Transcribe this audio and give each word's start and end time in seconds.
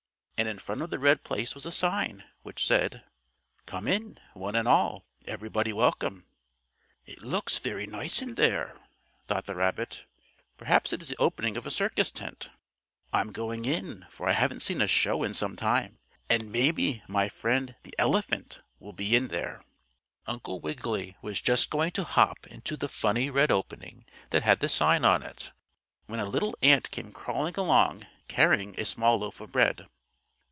And 0.39 0.49
in 0.49 0.57
front 0.57 0.81
of 0.81 0.89
the 0.89 0.97
red 0.97 1.23
place 1.23 1.53
was 1.53 1.67
a 1.67 1.71
sign, 1.71 2.23
which 2.41 2.65
said: 2.65 3.03
"Come 3.67 3.87
in, 3.87 4.19
one 4.33 4.55
and 4.55 4.67
all. 4.67 5.05
Everybody 5.27 5.71
welcome." 5.71 6.25
"It 7.05 7.21
looks 7.21 7.59
very 7.59 7.85
nice 7.85 8.23
in 8.23 8.33
there," 8.33 8.75
thought 9.27 9.45
the 9.45 9.53
rabbit. 9.53 10.03
"Perhaps 10.57 10.93
it 10.93 11.01
is 11.03 11.09
the 11.09 11.17
opening 11.17 11.57
of 11.57 11.67
a 11.67 11.69
circus 11.69 12.09
tent. 12.11 12.49
I'm 13.13 13.31
going 13.31 13.65
in, 13.65 14.07
for 14.09 14.27
I 14.27 14.31
haven't 14.31 14.61
seen 14.61 14.81
a 14.81 14.87
show 14.87 15.21
in 15.21 15.33
some 15.33 15.55
time. 15.55 15.99
And, 16.27 16.51
maybe, 16.51 17.03
my 17.07 17.29
friend, 17.29 17.75
the 17.83 17.93
elephant, 17.99 18.61
will 18.79 18.93
be 18.93 19.15
in 19.15 19.27
there." 19.27 19.63
Uncle 20.25 20.59
Wiggily 20.59 21.15
was 21.21 21.39
just 21.39 21.69
going 21.69 21.91
to 21.91 22.03
hop 22.03 22.47
into 22.47 22.75
the 22.75 22.89
funny 22.89 23.29
red 23.29 23.51
opening 23.51 24.05
that 24.31 24.41
had 24.41 24.59
the 24.59 24.69
sign 24.69 25.05
on 25.05 25.21
it, 25.21 25.51
when 26.07 26.19
a 26.19 26.25
little 26.25 26.57
ant 26.63 26.89
came 26.89 27.11
crawling 27.11 27.53
along, 27.59 28.07
carrying 28.27 28.73
a 28.79 28.85
small 28.85 29.19
loaf 29.19 29.39
of 29.39 29.51
bread. 29.51 29.85